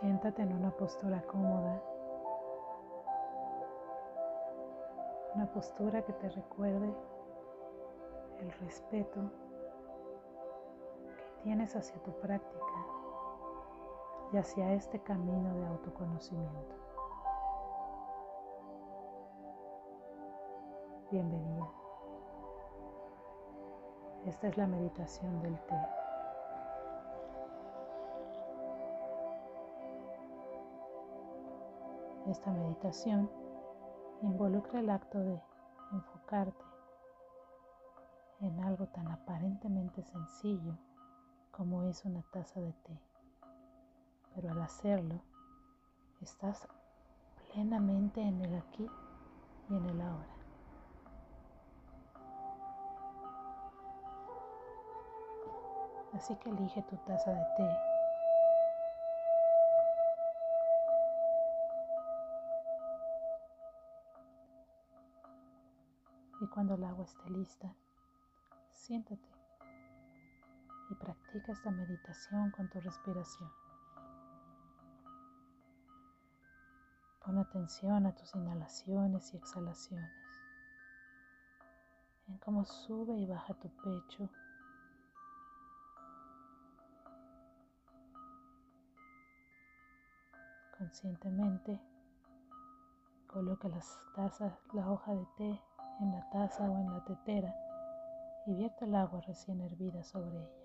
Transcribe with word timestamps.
Siéntate 0.00 0.42
en 0.42 0.52
una 0.52 0.70
postura 0.70 1.20
cómoda, 1.22 1.82
una 5.34 5.50
postura 5.52 6.02
que 6.02 6.12
te 6.12 6.28
recuerde 6.28 6.94
el 8.38 8.52
respeto 8.60 9.20
que 11.02 11.42
tienes 11.42 11.74
hacia 11.74 12.00
tu 12.04 12.12
práctica 12.20 12.64
y 14.32 14.36
hacia 14.36 14.72
este 14.74 15.00
camino 15.02 15.52
de 15.56 15.66
autoconocimiento. 15.66 16.76
Bienvenida. 21.10 21.68
Esta 24.26 24.46
es 24.46 24.56
la 24.56 24.68
meditación 24.68 25.42
del 25.42 25.58
té. 25.62 25.97
Esta 32.28 32.50
meditación 32.50 33.30
involucra 34.20 34.80
el 34.80 34.90
acto 34.90 35.18
de 35.18 35.40
enfocarte 35.92 36.62
en 38.40 38.60
algo 38.60 38.86
tan 38.88 39.08
aparentemente 39.08 40.02
sencillo 40.02 40.76
como 41.50 41.84
es 41.84 42.04
una 42.04 42.22
taza 42.30 42.60
de 42.60 42.72
té. 42.72 43.00
Pero 44.34 44.50
al 44.50 44.60
hacerlo, 44.60 45.22
estás 46.20 46.68
plenamente 47.50 48.20
en 48.20 48.42
el 48.42 48.54
aquí 48.56 48.86
y 49.70 49.74
en 49.74 49.86
el 49.86 50.00
ahora. 50.02 50.36
Así 56.12 56.36
que 56.36 56.50
elige 56.50 56.82
tu 56.82 56.96
taza 56.98 57.30
de 57.30 57.44
té. 57.56 57.87
Cuando 66.52 66.74
el 66.74 66.82
agua 66.82 67.04
esté 67.04 67.30
lista, 67.30 67.72
siéntate 68.72 69.28
y 70.90 70.94
practica 70.94 71.52
esta 71.52 71.70
meditación 71.70 72.50
con 72.50 72.68
tu 72.68 72.80
respiración. 72.80 73.48
Pon 77.24 77.38
atención 77.38 78.06
a 78.06 78.14
tus 78.16 78.34
inhalaciones 78.34 79.32
y 79.34 79.36
exhalaciones, 79.36 80.10
en 82.26 82.38
cómo 82.38 82.64
sube 82.64 83.16
y 83.16 83.26
baja 83.26 83.54
tu 83.54 83.68
pecho. 83.68 84.28
Conscientemente 90.76 91.80
coloca 93.26 93.68
las 93.68 94.00
tazas, 94.14 94.58
la 94.72 94.90
hoja 94.90 95.14
de 95.14 95.26
té 95.36 95.67
en 96.00 96.12
la 96.12 96.28
taza 96.30 96.70
o 96.70 96.78
en 96.78 96.92
la 96.92 97.04
tetera 97.04 97.54
y 98.46 98.54
vierte 98.54 98.84
el 98.84 98.94
agua 98.94 99.20
recién 99.22 99.60
hervida 99.60 100.02
sobre 100.04 100.36
ella. 100.36 100.58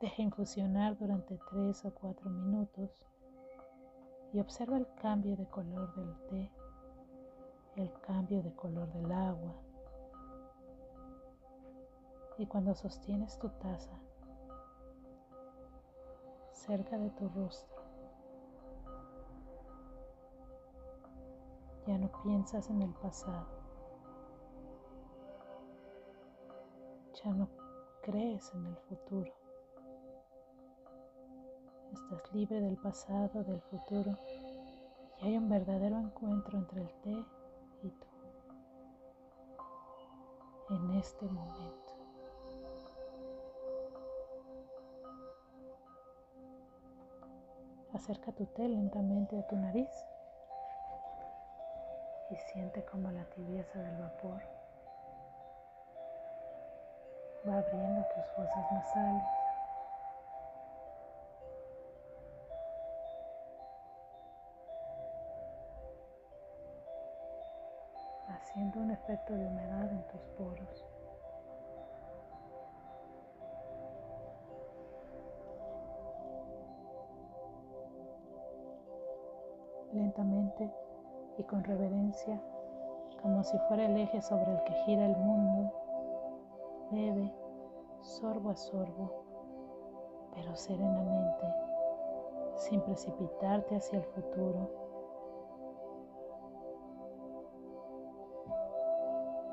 Deja 0.00 0.22
infusionar 0.22 0.98
durante 0.98 1.38
3 1.50 1.84
o 1.86 1.94
4 1.94 2.28
minutos 2.28 2.90
y 4.32 4.40
observa 4.40 4.76
el 4.76 4.86
cambio 5.00 5.36
de 5.36 5.46
color 5.46 5.94
del 5.94 6.14
té, 6.28 6.50
el 7.76 7.92
cambio 8.00 8.42
de 8.42 8.52
color 8.54 8.92
del 8.92 9.10
agua, 9.12 9.54
y 12.38 12.46
cuando 12.46 12.74
sostienes 12.74 13.38
tu 13.38 13.48
taza 13.48 14.01
cerca 16.66 16.96
de 16.96 17.10
tu 17.10 17.28
rostro, 17.28 17.82
ya 21.86 21.98
no 21.98 22.10
piensas 22.22 22.70
en 22.70 22.82
el 22.82 22.94
pasado, 22.94 23.46
ya 27.24 27.32
no 27.32 27.48
crees 28.02 28.54
en 28.54 28.66
el 28.66 28.76
futuro. 28.76 29.32
Estás 31.92 32.32
libre 32.32 32.60
del 32.60 32.76
pasado, 32.76 33.42
del 33.42 33.60
futuro 33.62 34.16
y 35.20 35.26
hay 35.26 35.36
un 35.36 35.48
verdadero 35.48 35.98
encuentro 35.98 36.58
entre 36.58 36.82
el 36.82 36.92
té 37.02 37.26
y 37.82 37.90
tú 37.90 38.06
en 40.70 40.90
este 40.92 41.26
momento. 41.26 41.81
Acerca 47.94 48.32
tu 48.32 48.46
té 48.56 48.66
lentamente 48.68 49.38
a 49.38 49.46
tu 49.46 49.56
nariz 49.56 49.90
y 52.30 52.36
siente 52.36 52.82
como 52.84 53.10
la 53.10 53.24
tibieza 53.26 53.78
del 53.78 53.96
vapor 53.98 54.42
va 57.46 57.58
abriendo 57.58 58.02
tus 58.14 58.24
fosas 58.34 58.72
nasales. 58.72 59.24
haciendo 68.28 68.80
un 68.80 68.90
efecto 68.90 69.34
de 69.34 69.46
humedad 69.46 69.90
en 69.90 70.02
tus 70.08 70.20
poros. 70.36 70.91
Y 81.38 81.44
con 81.44 81.64
reverencia, 81.64 82.40
como 83.22 83.42
si 83.42 83.56
fuera 83.68 83.86
el 83.86 83.96
eje 83.96 84.20
sobre 84.20 84.52
el 84.52 84.62
que 84.64 84.72
gira 84.84 85.06
el 85.06 85.16
mundo. 85.16 85.72
Bebe 86.90 87.32
sorbo 88.02 88.50
a 88.50 88.56
sorbo, 88.56 89.24
pero 90.34 90.54
serenamente, 90.56 91.46
sin 92.56 92.80
precipitarte 92.82 93.76
hacia 93.76 93.98
el 93.98 94.04
futuro. 94.04 94.70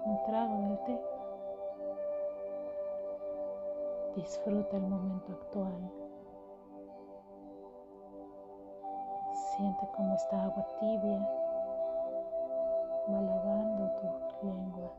Un 0.06 0.24
trago 0.26 0.58
del 0.62 0.84
té. 0.84 1.02
Disfruta 4.16 4.78
el 4.78 4.88
momento 4.88 5.32
actual. 5.34 5.99
Siente 9.60 9.90
como 9.94 10.16
esta 10.16 10.42
agua 10.42 10.66
tibia 10.80 11.20
va 13.12 13.20
lavando 13.20 13.92
tu 14.00 14.48
lengua, 14.48 14.90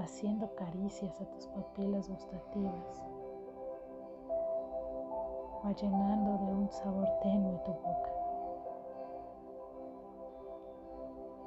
haciendo 0.00 0.54
caricias 0.54 1.18
a 1.18 1.24
tus 1.24 1.46
papilas 1.46 2.06
gustativas, 2.10 3.02
va 5.64 5.72
llenando 5.72 6.44
de 6.44 6.52
un 6.52 6.70
sabor 6.70 7.08
tenue 7.22 7.58
tu 7.64 7.72
boca. 7.72 8.12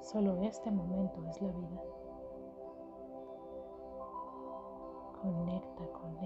Solo 0.02 0.42
este 0.42 0.72
momento 0.72 1.24
es 1.30 1.40
la 1.40 1.52
vida. 1.52 1.84
Conecta 5.22 5.86
con 5.92 6.17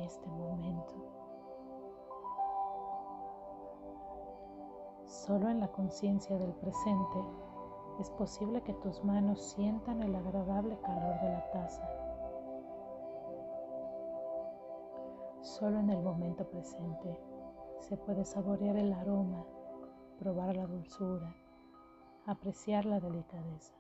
Solo 5.25 5.49
en 5.49 5.59
la 5.59 5.67
conciencia 5.67 6.35
del 6.35 6.51
presente 6.53 7.23
es 7.99 8.09
posible 8.09 8.63
que 8.63 8.73
tus 8.73 9.03
manos 9.03 9.51
sientan 9.51 10.01
el 10.01 10.15
agradable 10.15 10.79
calor 10.81 11.21
de 11.21 11.29
la 11.29 11.51
taza. 11.51 11.87
Solo 15.41 15.77
en 15.77 15.91
el 15.91 16.01
momento 16.01 16.43
presente 16.49 17.19
se 17.81 17.97
puede 17.97 18.25
saborear 18.25 18.75
el 18.77 18.91
aroma, 18.93 19.45
probar 20.17 20.55
la 20.55 20.65
dulzura, 20.65 21.35
apreciar 22.25 22.85
la 22.85 22.99
delicadeza. 22.99 23.75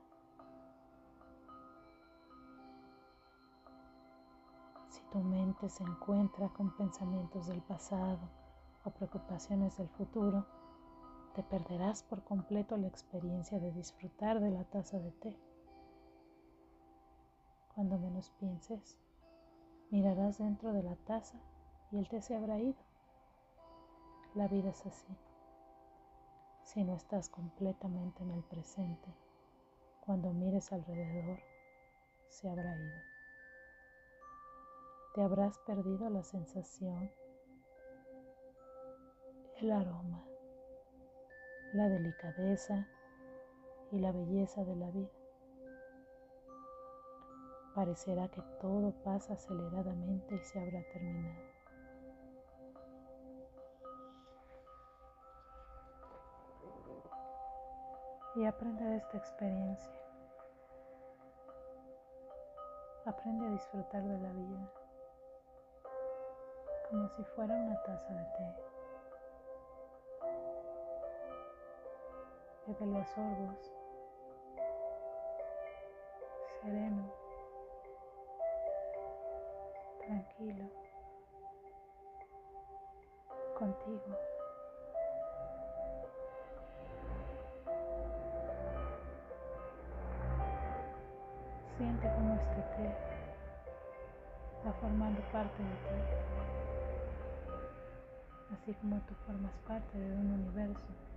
Si 4.89 5.01
tu 5.11 5.17
mente 5.17 5.69
se 5.69 5.83
encuentra 5.83 6.49
con 6.49 6.77
pensamientos 6.77 7.47
del 7.47 7.63
pasado 7.63 8.19
o 8.83 8.91
preocupaciones 8.91 9.75
del 9.77 9.89
futuro, 9.89 10.45
te 11.35 11.43
perderás 11.43 12.03
por 12.03 12.23
completo 12.23 12.77
la 12.77 12.87
experiencia 12.87 13.59
de 13.59 13.71
disfrutar 13.71 14.39
de 14.39 14.51
la 14.51 14.63
taza 14.65 14.99
de 14.99 15.11
té. 15.11 15.37
Cuando 17.73 17.97
menos 17.97 18.29
pienses, 18.39 18.97
mirarás 19.89 20.39
dentro 20.39 20.73
de 20.73 20.83
la 20.83 20.95
taza 20.95 21.37
y 21.91 21.97
el 21.97 22.09
té 22.09 22.21
se 22.21 22.35
habrá 22.35 22.59
ido. 22.59 22.83
La 24.35 24.47
vida 24.47 24.69
es 24.69 24.85
así. 24.85 25.17
Si 26.63 26.83
no 26.83 26.95
estás 26.95 27.29
completamente 27.29 28.23
en 28.23 28.31
el 28.31 28.43
presente, 28.43 29.13
cuando 30.05 30.31
mires 30.31 30.71
alrededor, 30.71 31.39
se 32.29 32.49
habrá 32.49 32.75
ido. 32.75 33.01
te 35.13 35.21
habrás 35.21 35.57
perdido 35.59 36.09
la 36.09 36.23
sensación, 36.23 37.11
el 39.57 39.71
aroma, 39.71 40.25
la 41.73 41.87
delicadeza 41.87 42.87
y 43.91 43.99
la 43.99 44.11
belleza 44.11 44.63
de 44.63 44.75
la 44.75 44.89
vida. 44.91 45.09
Parecerá 47.75 48.27
que 48.27 48.41
todo 48.59 48.91
pasa 49.03 49.33
aceleradamente 49.33 50.35
y 50.35 50.39
se 50.39 50.59
habrá 50.59 50.81
terminado. 50.91 51.51
Y 58.35 58.45
aprende 58.45 58.83
de 58.83 58.97
esta 58.97 59.17
experiencia. 59.17 59.93
Aprende 63.05 63.47
a 63.47 63.51
disfrutar 63.51 64.03
de 64.03 64.19
la 64.19 64.31
vida 64.31 64.71
como 66.91 67.07
si 67.09 67.23
fuera 67.23 67.55
una 67.55 67.81
taza 67.83 68.13
de 68.13 68.23
té. 68.23 68.80
Bébelo 72.71 72.99
a 72.99 73.05
sorbos, 73.05 73.73
sereno, 76.61 77.13
tranquilo, 79.99 80.69
contigo. 83.59 84.15
Siente 91.77 92.07
como 92.13 92.35
este 92.35 92.61
té 92.77 92.95
va 94.65 94.71
formando 94.79 95.21
parte 95.33 95.61
de 95.61 95.75
ti 95.85 96.21
así 98.53 98.73
como 98.75 99.01
tú 99.01 99.13
formas 99.25 99.51
parte 99.67 99.97
de 99.97 100.13
un 100.13 100.31
universo. 100.31 101.10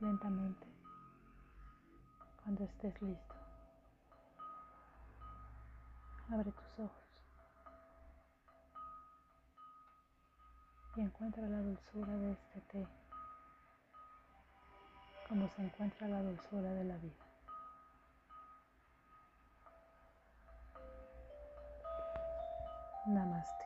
Lentamente, 0.00 0.66
cuando 2.42 2.64
estés 2.64 3.02
listo, 3.02 3.34
abre 6.32 6.50
tus 6.52 6.78
ojos 6.78 7.04
y 10.96 11.00
encuentra 11.02 11.46
la 11.46 11.60
dulzura 11.60 12.16
de 12.16 12.32
este 12.32 12.60
té 12.72 12.86
como 15.30 15.48
se 15.48 15.62
encuentra 15.62 16.08
la 16.08 16.22
dulzura 16.22 16.72
de 16.72 16.84
la 16.84 16.96
vida. 16.96 17.24
Namaste. 23.06 23.59